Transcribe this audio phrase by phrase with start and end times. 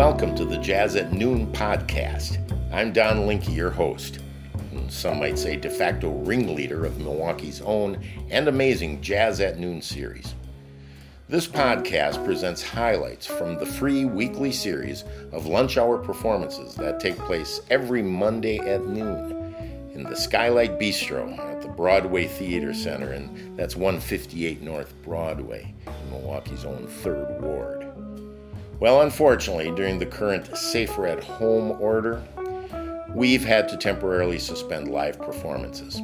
[0.00, 2.38] welcome to the Jazz at Noon podcast.
[2.72, 4.20] I'm Don Linke, your host.
[4.72, 9.82] And some might say de facto ringleader of Milwaukee's own and amazing Jazz at Noon
[9.82, 10.34] series.
[11.28, 17.18] This podcast presents highlights from the free weekly series of lunch hour performances that take
[17.18, 19.54] place every Monday at noon
[19.92, 26.10] in the Skylight Bistro at the Broadway Theater Center, and that's 158 North Broadway in
[26.10, 27.79] Milwaukee's own Third Ward.
[28.80, 32.22] Well, unfortunately, during the current Safer at Home order,
[33.14, 36.00] we've had to temporarily suspend live performances.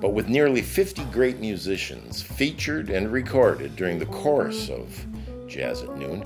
[0.00, 5.06] But with nearly 50 great musicians featured and recorded during the course of
[5.46, 6.24] Jazz at Noon,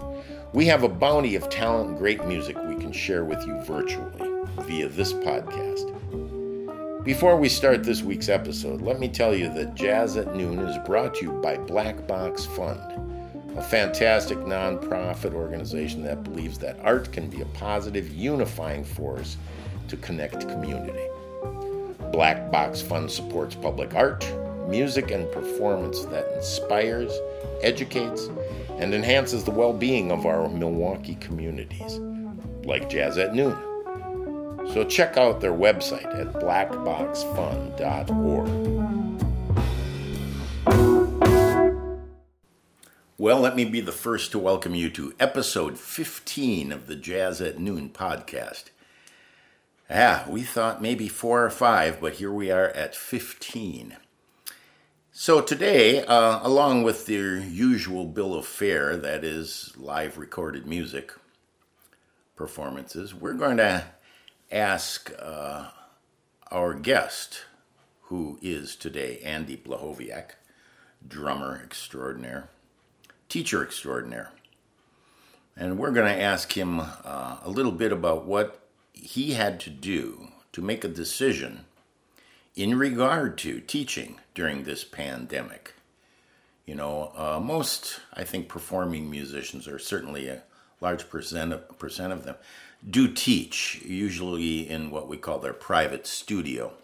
[0.55, 4.47] we have a bounty of talent and great music we can share with you virtually
[4.63, 5.91] via this podcast.
[7.05, 10.79] Before we start this week's episode, let me tell you that Jazz at Noon is
[10.87, 13.12] brought to you by Black Box Fund
[13.57, 19.37] a fantastic nonprofit organization that believes that art can be a positive, unifying force
[19.89, 21.07] to connect community.
[22.13, 24.27] Black Box Fund supports public art,
[24.69, 27.13] music, and performance that inspires,
[27.63, 28.29] educates,
[28.79, 31.99] and enhances the well being of our Milwaukee communities,
[32.65, 33.57] like Jazz at Noon.
[34.73, 39.02] So check out their website at blackboxfund.org.
[43.23, 47.41] Well, let me be the first to welcome you to episode 15 of the Jazz
[47.41, 48.71] at Noon podcast.
[49.89, 53.97] Ah, we thought maybe four or five, but here we are at 15.
[55.13, 61.13] So today, uh, along with their usual bill of fare, that is live recorded music
[62.35, 63.85] performances, we're going to
[64.51, 65.69] ask uh,
[66.51, 67.45] our guest,
[68.07, 70.31] who is today Andy Blochowiak,
[71.07, 72.49] drummer extraordinaire
[73.33, 74.31] teacher extraordinaire.
[75.57, 78.61] And we're going to ask him uh, a little bit about what
[78.93, 81.65] he had to do to make a decision
[82.55, 85.73] in regard to teaching during this pandemic.
[86.67, 90.43] You know, uh, most, I think, performing musicians, or certainly a
[90.83, 92.37] large percent of, percent of them,
[92.89, 96.75] do teach, usually in what we call their private studio.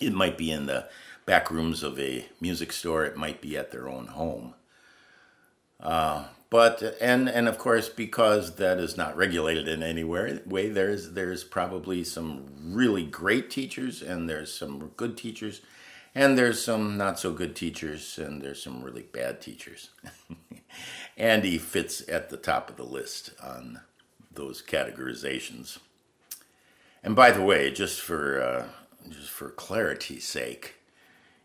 [0.00, 0.88] It might be in the
[1.26, 4.54] back rooms of a music store, it might be at their own home.
[5.80, 11.12] Uh, but and and of course because that is not regulated in any way there's
[11.12, 15.60] there's probably some really great teachers and there's some good teachers
[16.14, 19.90] and there's some not so good teachers and there's some really bad teachers.
[21.18, 23.80] Andy fits at the top of the list on
[24.32, 25.78] those categorizations.
[27.02, 28.66] And by the way just for uh,
[29.10, 30.76] just for clarity's sake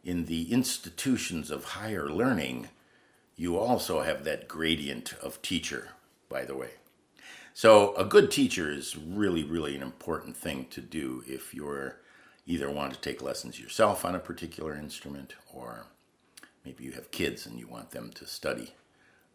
[0.05, 2.69] in the institutions of higher learning
[3.41, 5.89] you also have that gradient of teacher,
[6.29, 6.69] by the way.
[7.55, 11.97] So, a good teacher is really, really an important thing to do if you're
[12.45, 15.87] either want to take lessons yourself on a particular instrument or
[16.63, 18.75] maybe you have kids and you want them to study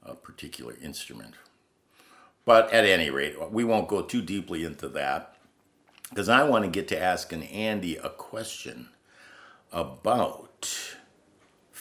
[0.04, 1.34] a particular instrument.
[2.44, 5.34] But at any rate, we won't go too deeply into that
[6.10, 8.90] because I want to get to asking Andy a question
[9.72, 10.94] about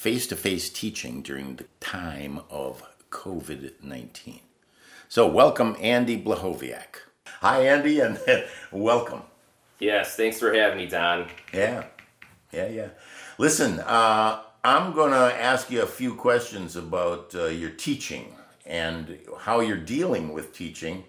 [0.05, 4.39] face to face teaching during the time of COVID 19.
[5.09, 7.01] So, welcome, Andy Blochowiak.
[7.41, 8.19] Hi, Andy, and
[8.71, 9.23] welcome.
[9.79, 11.27] Yes, thanks for having me, Don.
[11.51, 11.85] Yeah,
[12.53, 12.89] yeah, yeah.
[13.39, 19.17] Listen, uh, I'm going to ask you a few questions about uh, your teaching and
[19.39, 21.05] how you're dealing with teaching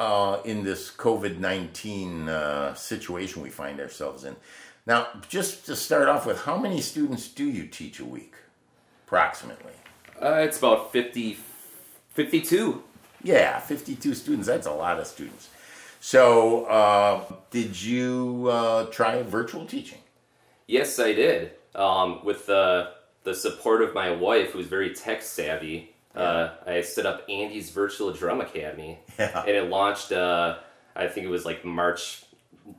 [0.00, 4.34] uh, in this COVID 19 uh, situation we find ourselves in.
[4.86, 8.34] Now, just to start off with, how many students do you teach a week,
[9.06, 9.72] approximately?
[10.20, 11.38] Uh, it's about 50,
[12.10, 12.82] 52.
[13.22, 14.46] Yeah, 52 students.
[14.46, 15.48] That's a lot of students.
[16.00, 20.00] So, uh, did you uh, try virtual teaching?
[20.66, 21.52] Yes, I did.
[21.74, 22.90] Um, with the,
[23.22, 26.22] the support of my wife, who's very tech savvy, yeah.
[26.22, 28.98] uh, I set up Andy's Virtual Drum Academy.
[29.18, 29.40] Yeah.
[29.40, 30.58] And it launched, uh,
[30.94, 32.24] I think it was like March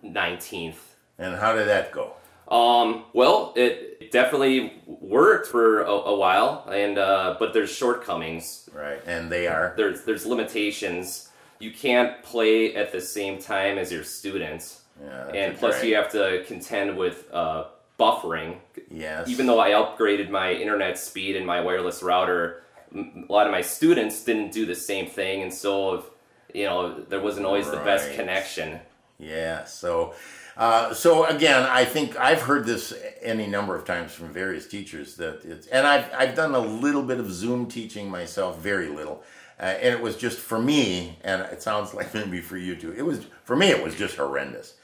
[0.04, 0.76] 19th
[1.18, 2.14] and how did that go?
[2.48, 8.70] Um, well, it definitely worked for a, a while, and uh, but there's shortcomings.
[8.74, 11.30] Right, and they are there's there's limitations.
[11.60, 14.82] You can't play at the same time as your students.
[15.02, 15.88] Yeah, and plus right.
[15.88, 17.66] you have to contend with uh,
[18.00, 18.58] buffering.
[18.92, 19.28] Yes.
[19.28, 22.64] Even though I upgraded my internet speed and my wireless router,
[22.94, 26.06] a lot of my students didn't do the same thing, and so
[26.54, 27.80] you know there wasn't always right.
[27.80, 28.80] the best connection.
[29.18, 29.66] Yeah.
[29.66, 30.14] So
[30.58, 35.16] uh, so again, I think I've heard this any number of times from various teachers
[35.18, 39.24] that it's, and I've I've done a little bit of Zoom teaching myself, very little,
[39.60, 42.94] uh, and it was just for me, and it sounds like maybe for you too.
[42.94, 44.76] It was for me, it was just horrendous.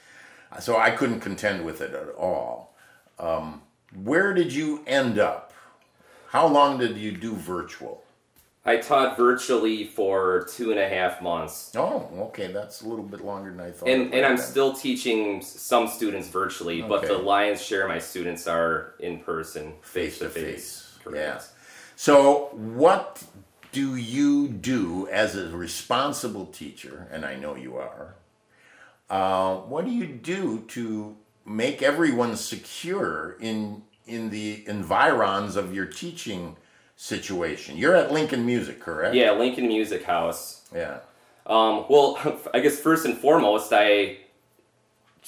[0.60, 2.74] So I couldn't contend with it at all.
[3.18, 3.62] Um,
[3.94, 5.52] where did you end up?
[6.28, 8.01] How long did you do virtual?
[8.64, 11.72] I taught virtually for two and a half months.
[11.76, 13.88] Oh, okay, that's a little bit longer than I thought.
[13.88, 16.88] And, and I'm still teaching some students virtually, okay.
[16.88, 20.96] but the lion's share of my students are in person, face to face.
[21.12, 21.40] Yeah.
[21.96, 23.24] So, what
[23.72, 27.08] do you do as a responsible teacher?
[27.10, 28.14] And I know you are.
[29.10, 35.86] Uh, what do you do to make everyone secure in in the environs of your
[35.86, 36.56] teaching
[37.02, 37.76] situation?
[37.76, 39.16] You're at Lincoln Music, correct?
[39.16, 40.62] Yeah, Lincoln Music House.
[40.72, 41.00] Yeah.
[41.46, 42.16] Um, well,
[42.54, 44.18] I guess first and foremost, I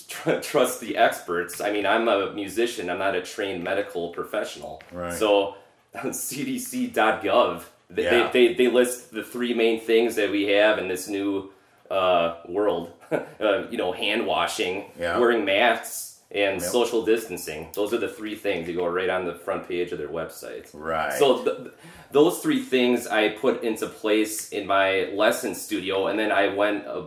[0.09, 1.61] tr- trust the experts.
[1.61, 2.89] I mean, I'm a musician.
[2.89, 4.83] I'm not a trained medical professional.
[4.93, 5.13] Right.
[5.13, 5.57] So,
[5.97, 8.31] CDC.gov, they, yeah.
[8.31, 11.51] they, they, they list the three main things that we have in this new
[11.91, 12.93] uh, world.
[13.11, 15.19] uh, you know, hand washing, yeah.
[15.19, 16.71] wearing masks, and yep.
[16.71, 17.69] social distancing.
[17.75, 18.69] Those are the three things.
[18.69, 20.69] You go right on the front page of their website.
[20.75, 21.17] Right.
[21.17, 21.73] So th-
[22.11, 26.87] those three things I put into place in my lesson studio, and then I went
[26.87, 27.05] uh,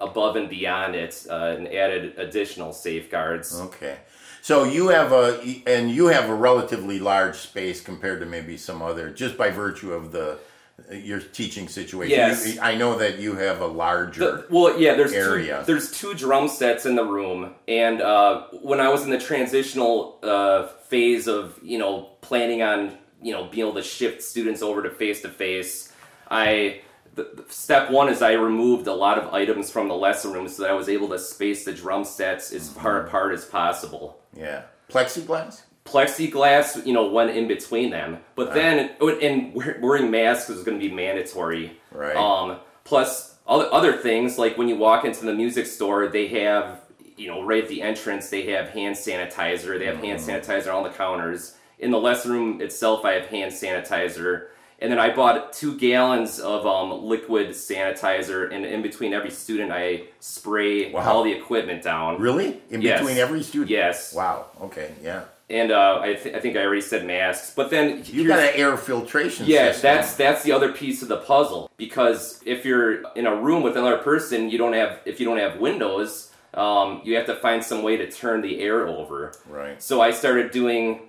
[0.00, 3.54] above and beyond it uh, and added additional safeguards.
[3.60, 3.98] Okay.
[4.40, 8.80] So you have a and you have a relatively large space compared to maybe some
[8.80, 10.38] other just by virtue of the
[10.90, 12.16] your teaching situation.
[12.16, 12.54] Yes.
[12.54, 14.94] You, I know that you have a larger the, well, yeah.
[14.94, 15.60] There's area.
[15.60, 19.18] Two, there's two drum sets in the room, and uh, when I was in the
[19.18, 24.62] transitional uh, phase of you know planning on you know being able to shift students
[24.62, 25.92] over to face to face,
[26.30, 26.80] I
[27.14, 30.62] the, step one is I removed a lot of items from the lesson room so
[30.62, 33.08] that I was able to space the drum sets as far mm-hmm.
[33.08, 34.20] apart as possible.
[34.34, 38.18] Yeah, plexiglass plexiglass, you know, went in between them.
[38.34, 41.78] But then, and wearing masks is going to be mandatory.
[41.90, 42.16] Right.
[42.16, 46.82] Um, plus other other things like when you walk into the music store, they have
[47.16, 49.78] you know right at the entrance they have hand sanitizer.
[49.78, 50.04] They have mm-hmm.
[50.04, 51.54] hand sanitizer on the counters.
[51.78, 54.48] In the lesson room itself, I have hand sanitizer.
[54.80, 59.72] And then I bought two gallons of um, liquid sanitizer, and in between every student,
[59.72, 61.00] I spray wow.
[61.00, 62.20] all the equipment down.
[62.20, 62.60] Really?
[62.70, 63.00] In yes.
[63.00, 63.70] between every student?
[63.70, 64.14] Yes.
[64.14, 64.46] Wow.
[64.60, 64.94] Okay.
[65.02, 67.52] Yeah and uh, I, th- I, think I already said masks.
[67.54, 69.46] But then you got an air filtration.
[69.46, 69.82] Yeah, system.
[69.82, 73.76] that's that's the other piece of the puzzle because if you're in a room with
[73.76, 77.64] another person, you don't have if you don't have windows, um, you have to find
[77.64, 79.32] some way to turn the air over.
[79.48, 79.82] Right.
[79.82, 81.08] So I started doing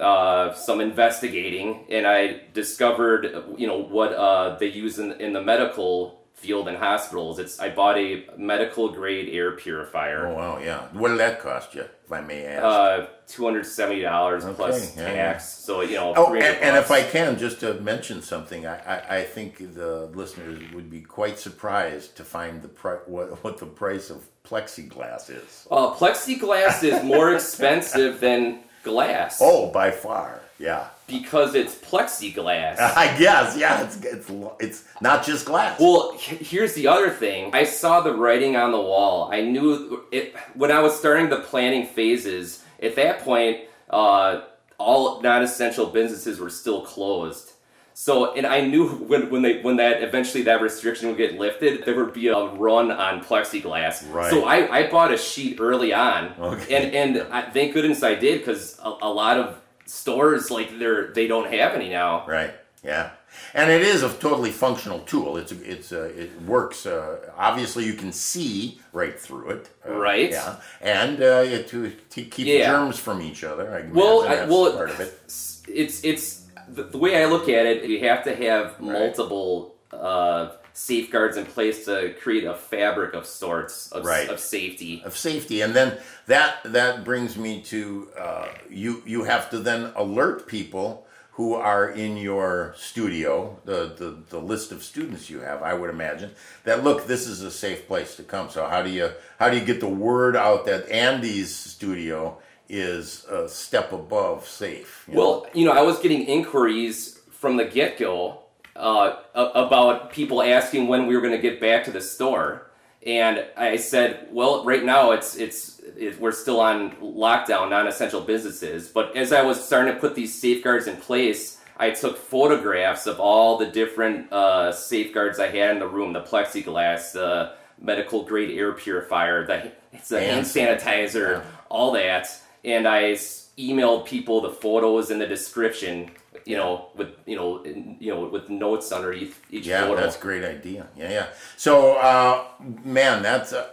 [0.00, 5.42] uh, some investigating, and I discovered you know what uh, they use in in the
[5.42, 7.38] medical field in hospitals.
[7.38, 10.28] It's I bought a medical grade air purifier.
[10.28, 10.86] Oh wow, yeah.
[10.92, 12.64] What did that cost you, if I may ask?
[12.64, 15.14] Uh, two hundred seventy dollars okay, plus yeah, tax.
[15.14, 15.66] Yeah.
[15.66, 16.14] So you know.
[16.16, 20.06] Oh, and, and, if I can, just to mention something, I, I, I, think the
[20.14, 25.30] listeners would be quite surprised to find the pri- what what the price of plexiglass
[25.30, 25.66] is.
[25.70, 29.38] Uh, plexiglass is more expensive than glass.
[29.40, 32.78] Oh, by far, yeah because it's plexiglass.
[32.96, 34.30] I guess, yeah, it's, it's
[34.60, 35.80] it's not just glass.
[35.80, 37.50] Well, here's the other thing.
[37.52, 39.30] I saw the writing on the wall.
[39.32, 42.62] I knew it when I was starting the planning phases.
[42.80, 44.42] At that point, uh,
[44.78, 47.52] all non-essential businesses were still closed.
[48.00, 51.84] So, and I knew when, when they when that eventually that restriction would get lifted,
[51.84, 54.08] there would be a run on plexiglass.
[54.14, 54.30] Right.
[54.30, 56.76] So I, I bought a sheet early on, okay.
[56.76, 61.08] and and I, thank goodness I did because a, a lot of stores like they're
[61.08, 62.24] they don't have any now.
[62.24, 62.54] Right.
[62.84, 63.10] Yeah.
[63.52, 65.36] And it is a totally functional tool.
[65.36, 66.86] It's it's uh, it works.
[66.86, 69.70] Uh, obviously, you can see right through it.
[69.84, 70.30] Uh, right.
[70.30, 70.60] Yeah.
[70.80, 72.70] And uh, to to keep yeah.
[72.70, 73.74] germs from each other.
[73.74, 75.18] I well, I, well, part of it.
[75.66, 76.37] It's it's
[76.70, 77.84] the, the, way I look at it.
[77.84, 79.74] You have to have multiple.
[79.92, 84.28] Right safeguards in place to create a fabric of sorts of, right.
[84.28, 89.50] of safety of safety and then that that brings me to uh, you you have
[89.50, 95.28] to then alert people who are in your studio the, the the list of students
[95.28, 96.30] you have i would imagine
[96.62, 99.10] that look this is a safe place to come so how do you
[99.40, 105.04] how do you get the word out that andy's studio is a step above safe
[105.08, 105.50] you well know?
[105.54, 108.42] you know i was getting inquiries from the get-go
[108.78, 112.70] uh, about people asking when we were going to get back to the store,
[113.04, 118.88] and I said, "Well, right now it's it's it, we're still on lockdown, non-essential businesses."
[118.88, 123.18] But as I was starting to put these safeguards in place, I took photographs of
[123.18, 128.56] all the different uh, safeguards I had in the room: the plexiglass, the medical grade
[128.56, 129.72] air purifier, the
[130.16, 131.42] a hand sanitizer, yeah.
[131.68, 132.28] all that,
[132.64, 136.10] and I emailed people the photos and the description
[136.44, 140.00] you know, with you know, you know, with notes underneath each yeah, photo.
[140.00, 140.88] that's a great idea.
[140.96, 141.26] Yeah, yeah.
[141.58, 142.44] So, uh,
[142.84, 143.68] man, that's uh,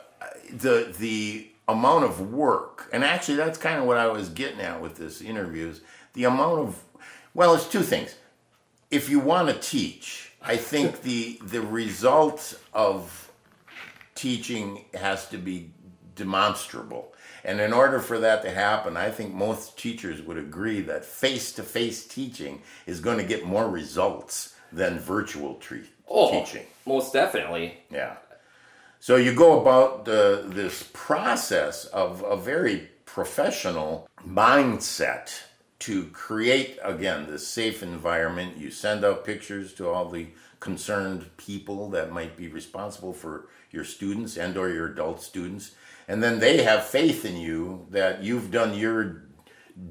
[0.52, 4.82] the the amount of work, and actually, that's kind of what I was getting at
[4.82, 5.82] with this interview is
[6.14, 6.84] the amount of.
[7.34, 8.16] Well, it's two things.
[8.92, 13.32] If you want to teach, I think the the result of
[14.16, 15.72] teaching has to be
[16.16, 17.14] demonstrable.
[17.46, 21.52] And in order for that to happen, I think most teachers would agree that face
[21.54, 26.66] to face teaching is going to get more results than virtual tre- oh, teaching.
[26.88, 27.78] Most definitely.
[27.92, 28.16] Yeah.
[29.00, 35.32] So you go about the, this process of a very professional mindset
[35.80, 38.58] to create, again, this safe environment.
[38.58, 43.84] You send out pictures to all the concerned people that might be responsible for your
[43.84, 45.76] students and or your adult students
[46.08, 49.24] and then they have faith in you that you've done your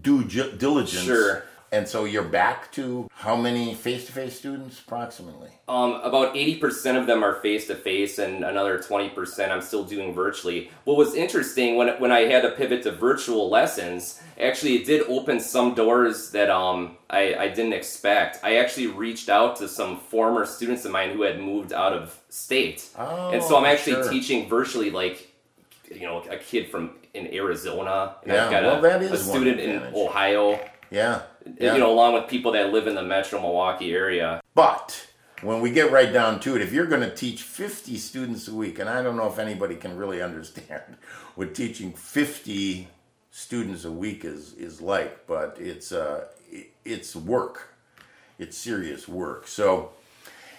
[0.00, 1.04] due diligence.
[1.04, 1.44] Sure.
[1.74, 5.50] And so you're back to how many face-to-face students approximately?
[5.66, 10.70] Um, about 80% of them are face-to-face and another 20% I'm still doing virtually.
[10.84, 15.02] What was interesting when, when I had to pivot to virtual lessons, actually it did
[15.08, 18.44] open some doors that um, I, I didn't expect.
[18.44, 22.16] I actually reached out to some former students of mine who had moved out of
[22.28, 22.88] state.
[22.96, 24.10] Oh, and so I'm actually sure.
[24.12, 25.33] teaching virtually like
[25.94, 29.12] you know a kid from in Arizona, and yeah, I've got well, a, that is
[29.12, 30.60] a student in Ohio.
[30.90, 31.22] Yeah,
[31.58, 34.40] yeah, you know, along with people that live in the Metro Milwaukee area.
[34.54, 35.08] But
[35.42, 38.54] when we get right down to it, if you're going to teach 50 students a
[38.54, 40.82] week, and I don't know if anybody can really understand
[41.34, 42.88] what teaching 50
[43.30, 46.26] students a week is is like, but it's uh,
[46.84, 47.74] it's work.
[48.38, 49.46] It's serious work.
[49.46, 49.92] So,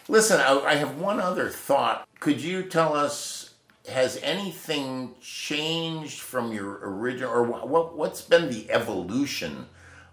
[0.08, 2.08] listen, I, I have one other thought.
[2.20, 3.45] Could you tell us
[3.90, 9.68] has anything changed from your original, or what, what's been the evolution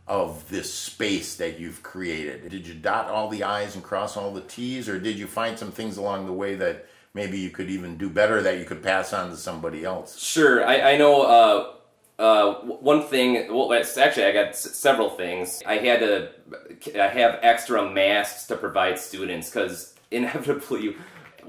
[0.07, 2.49] of this space that you've created?
[2.51, 5.59] Did you dot all the I's and cross all the T's, or did you find
[5.59, 8.83] some things along the way that maybe you could even do better that you could
[8.83, 10.19] pass on to somebody else?
[10.19, 10.65] Sure.
[10.67, 15.63] I, I know uh, uh, one thing, well, actually, I got s- several things.
[15.67, 16.31] I had to
[17.01, 20.97] I have extra masks to provide students because inevitably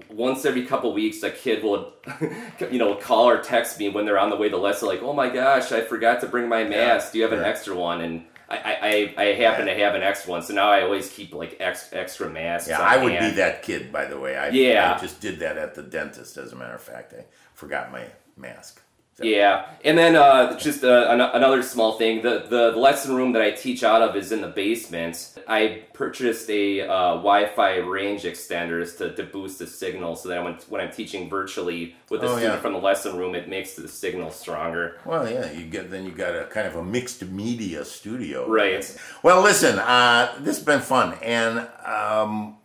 [0.10, 1.94] once every couple weeks, a kid will,
[2.72, 5.14] you know, call or text me when they're on the way to lesson, like, "Oh
[5.14, 7.12] my gosh, I forgot to bring my mask.
[7.12, 10.32] Do you have an extra one?" And I, I, I happen to have an extra
[10.32, 12.70] one, so now I always keep like ex, extra masks.
[12.70, 13.32] Yeah, I would hand.
[13.32, 14.38] be that kid, by the way.
[14.38, 16.38] I, yeah, I just did that at the dentist.
[16.38, 18.06] As a matter of fact, I forgot my
[18.38, 18.82] mask.
[19.16, 19.26] So.
[19.26, 23.44] Yeah, and then uh, just uh, an- another small thing: the the lesson room that
[23.44, 25.38] I teach out of is in the basement.
[25.48, 30.56] I purchased a uh, Wi-Fi range extenders to, to boost the signal, so that when,
[30.68, 32.60] when I'm teaching virtually with a oh, student yeah.
[32.60, 34.98] from the lesson room, it makes the signal stronger.
[35.06, 38.98] Well, yeah, you get then you got a kind of a mixed media studio, right?
[39.22, 42.56] Well, listen, uh, this has been fun, and um,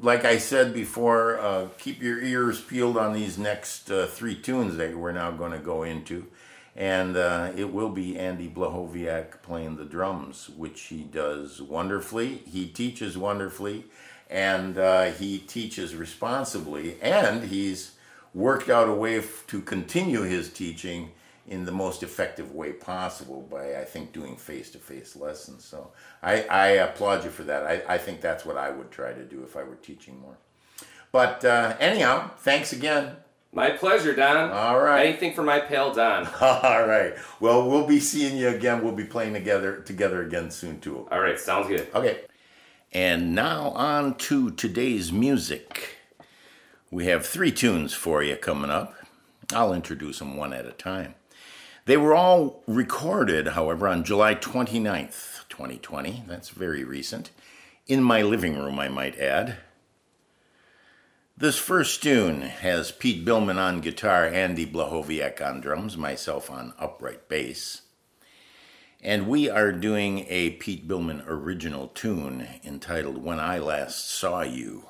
[0.00, 4.76] like I said before, uh, keep your ears peeled on these next uh, three tunes
[4.76, 6.26] that we're now going to go into.
[6.76, 12.42] And uh, it will be Andy Blochowiak playing the drums, which he does wonderfully.
[12.46, 13.86] He teaches wonderfully,
[14.30, 17.00] and uh, he teaches responsibly.
[17.02, 17.96] And he's
[18.32, 21.10] worked out a way f- to continue his teaching
[21.48, 25.64] in the most effective way possible by, I think, doing face to face lessons.
[25.64, 27.64] So I, I, applaud you for that.
[27.64, 30.36] I, I think that's what I would try to do if I were teaching more.
[31.10, 33.16] But uh, anyhow, thanks again.
[33.52, 34.50] My pleasure, Don.
[34.50, 35.06] All right.
[35.06, 36.26] Anything for my pal, Don.
[36.40, 37.14] All right.
[37.40, 38.84] Well, we'll be seeing you again.
[38.84, 41.08] We'll be playing together together again soon too.
[41.10, 41.40] All right.
[41.40, 41.88] Sounds good.
[41.94, 42.20] Okay.
[42.92, 45.96] And now on to today's music.
[46.90, 48.94] We have three tunes for you coming up.
[49.52, 51.14] I'll introduce them one at a time.
[51.88, 56.24] They were all recorded, however, on July 29th, 2020.
[56.28, 57.30] That's very recent.
[57.86, 59.56] In my living room, I might add.
[61.34, 67.26] This first tune has Pete Billman on guitar, Andy Blochowiak on drums, myself on upright
[67.26, 67.80] bass.
[69.02, 74.84] And we are doing a Pete Billman original tune entitled When I Last Saw You.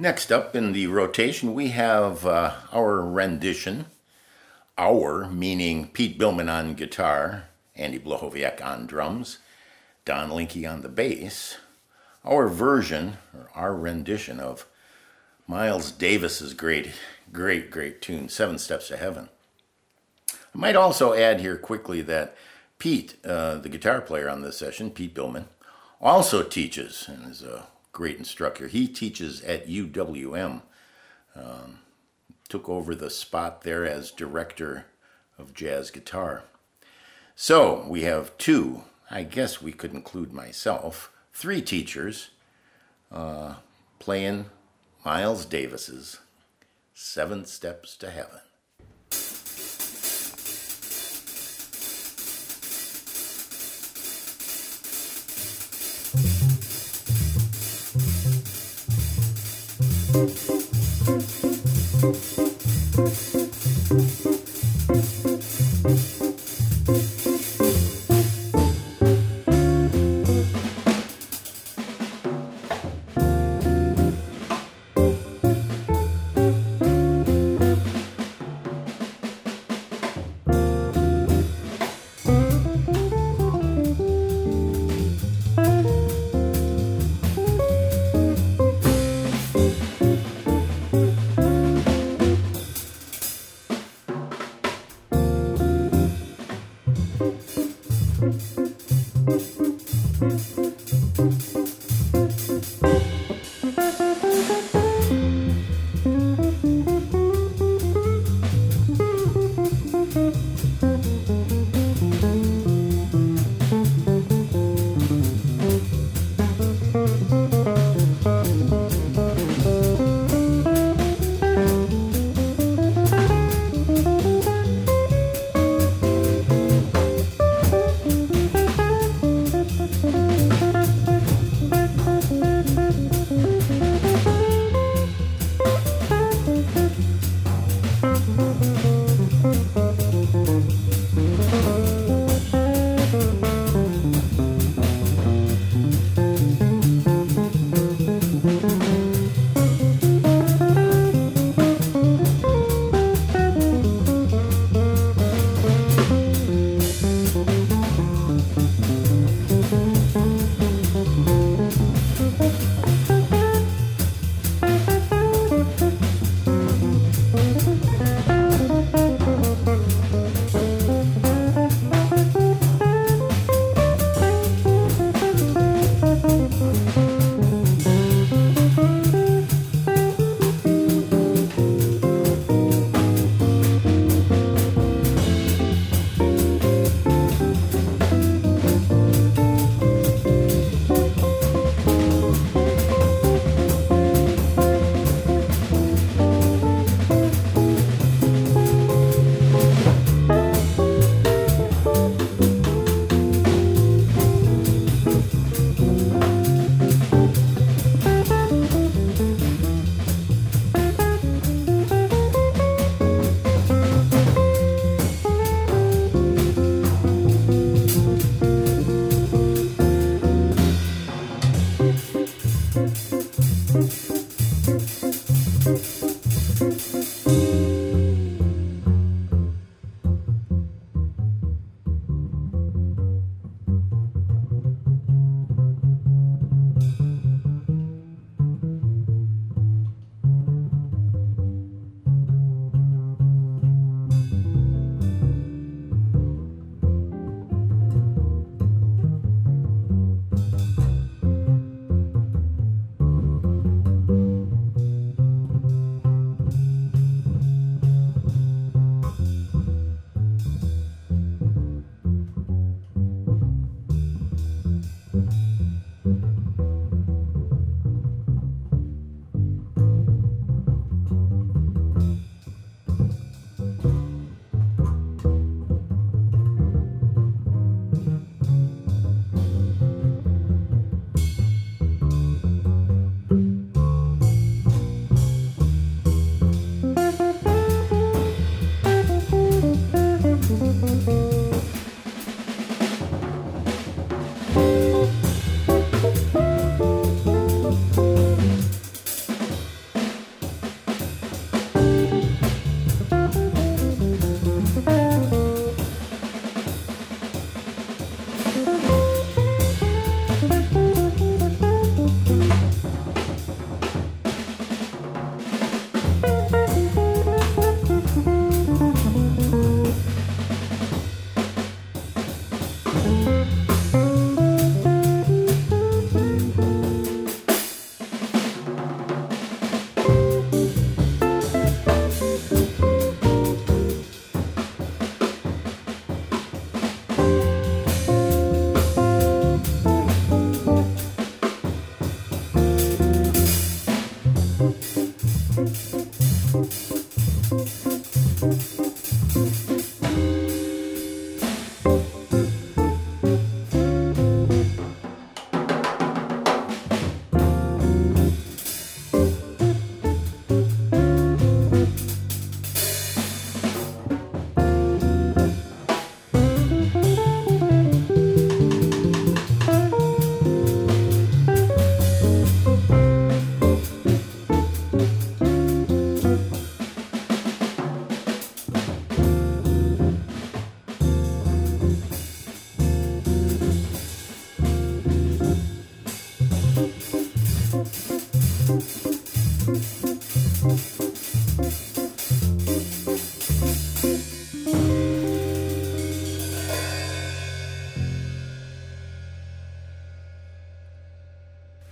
[0.00, 3.84] Next up in the rotation, we have uh, our rendition.
[4.78, 9.40] Our, meaning Pete Billman on guitar, Andy Blochowiak on drums,
[10.06, 11.58] Don Linke on the bass.
[12.24, 14.64] Our version, or our rendition of
[15.46, 16.92] Miles Davis's great,
[17.30, 19.28] great, great tune, Seven Steps to Heaven.
[20.30, 22.34] I might also add here quickly that
[22.78, 25.48] Pete, uh, the guitar player on this session, Pete Billman,
[26.00, 27.66] also teaches and is a
[28.00, 28.66] great instructor.
[28.66, 30.62] He teaches at UWM.
[31.36, 31.80] Um,
[32.48, 34.86] took over the spot there as director
[35.36, 36.44] of jazz guitar.
[37.36, 42.30] So we have two, I guess we could include myself, three teachers
[43.12, 43.56] uh,
[43.98, 44.46] playing
[45.04, 46.20] Miles Davis's
[46.94, 48.40] Seven Steps to Heaven.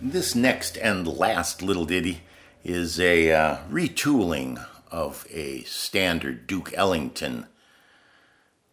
[0.01, 2.21] This next and last little ditty
[2.63, 7.47] is a uh, retooling of a standard Duke Ellington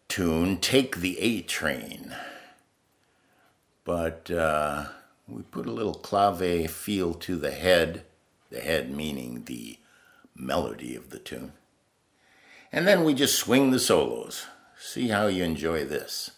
[0.08, 2.14] tune, Take the A Train.
[3.82, 4.86] But uh,
[5.26, 8.04] we put a little clave feel to the head,
[8.50, 9.78] the head meaning the
[10.36, 11.54] melody of the tune.
[12.70, 14.46] And then we just swing the solos.
[14.78, 16.30] See how you enjoy this.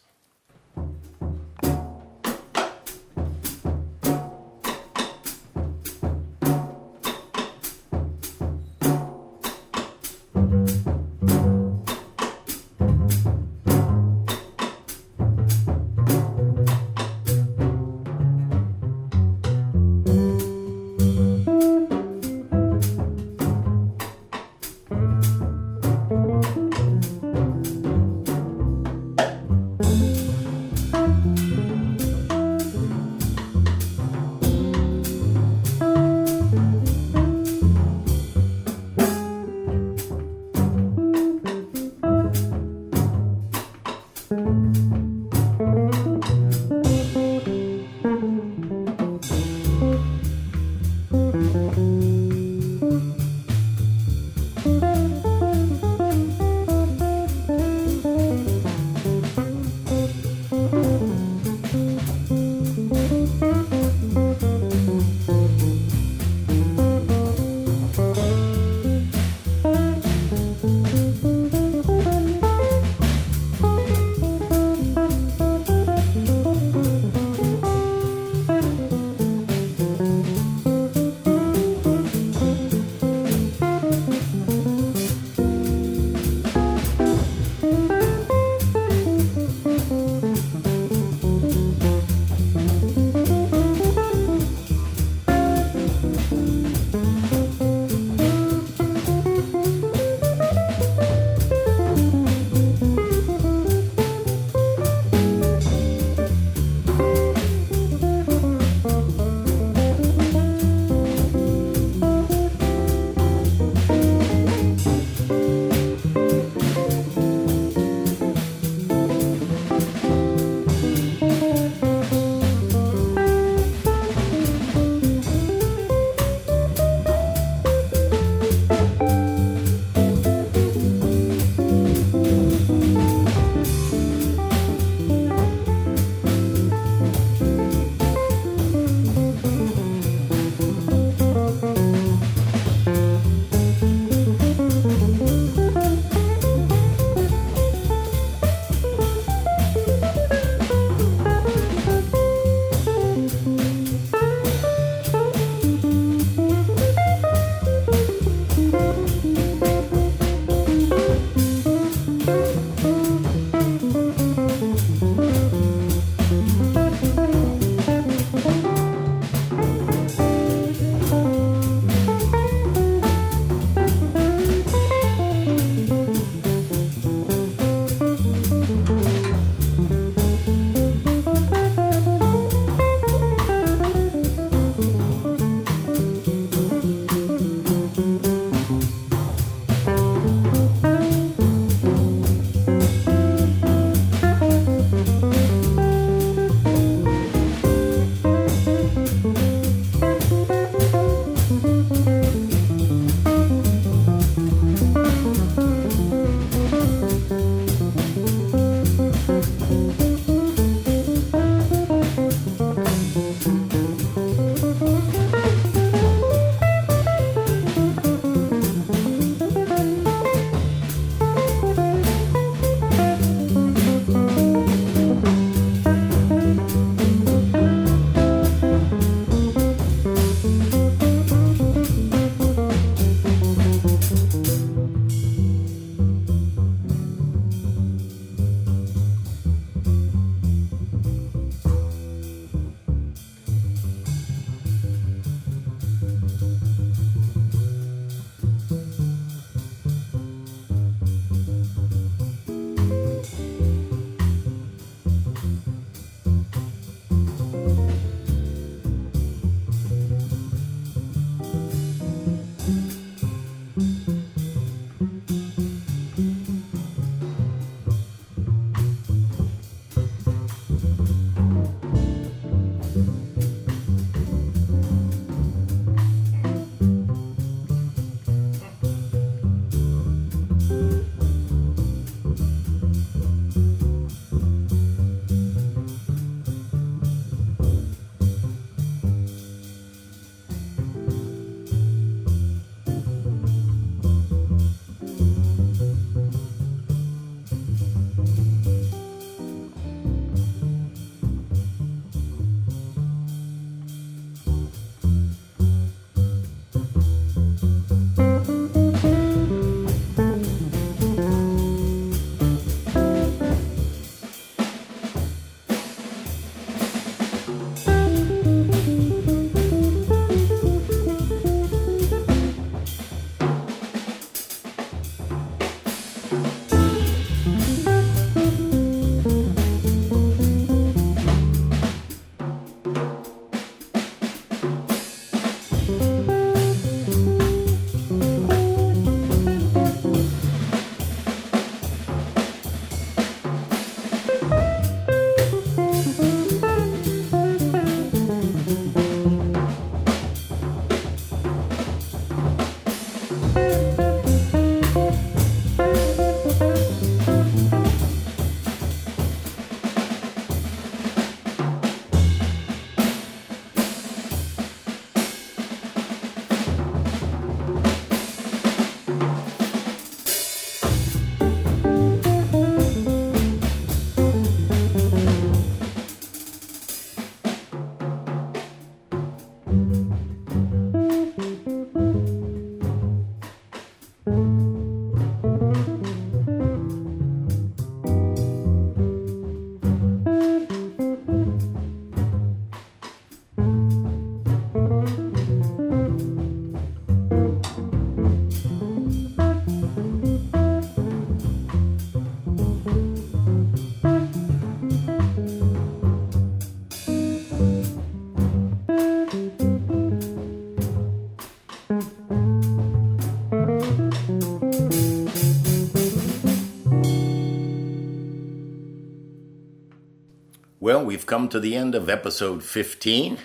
[420.98, 423.38] Well, we've come to the end of episode 15.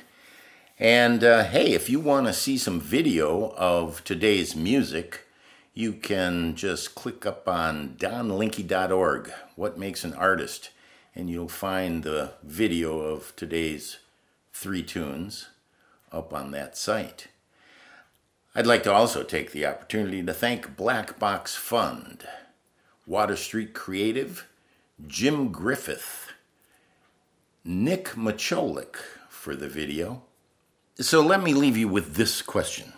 [0.80, 5.28] And uh, hey, if you want to see some video of today's music,
[5.76, 10.72] you can just click up on donlinke.org, What Makes an Artist,
[11.14, 14.00] and you'll find the video of today's
[14.52, 15.50] three tunes
[16.12, 17.28] up on that site.
[18.56, 22.24] I'd like to also take the opportunity to thank Black Box Fund,
[23.06, 24.48] Water Street Creative,
[25.06, 26.23] Jim Griffith,
[27.66, 28.98] Nick Macholik
[29.30, 30.24] for the video.
[31.00, 32.92] So let me leave you with this question.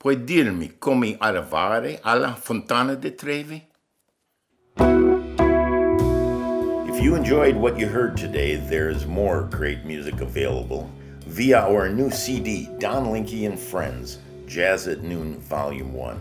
[0.00, 3.64] Puoi dirmi come arrivare alla Fontana di Trevi?
[6.88, 10.90] If you enjoyed what you heard today, there's more great music available
[11.28, 16.18] via our new CD, Don Linke and Friends, Jazz at Noon Volume 1,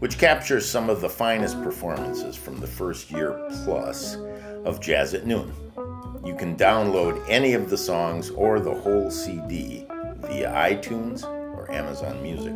[0.00, 4.18] which captures some of the finest performances from the first year plus
[4.66, 5.50] of Jazz at Noon.
[6.24, 9.86] You can download any of the songs or the whole CD
[10.20, 12.54] via iTunes or Amazon Music.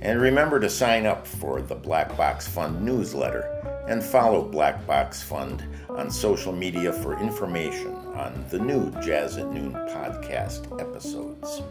[0.00, 5.22] And remember to sign up for the Black Box Fund newsletter and follow Black Box
[5.22, 11.62] Fund on social media for information on the new Jazz at Noon podcast episodes.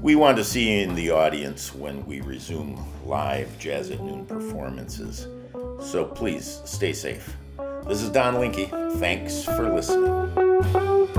[0.00, 4.24] We want to see you in the audience when we resume live Jazz at Noon
[4.24, 5.26] performances,
[5.80, 7.36] so please stay safe.
[7.86, 8.70] This is Don Linke.
[8.98, 11.17] Thanks for listening.